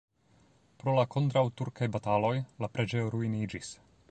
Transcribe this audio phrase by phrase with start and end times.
[0.83, 3.77] Pro la kontraŭturkaj bataloj la preĝejo ruiniĝis.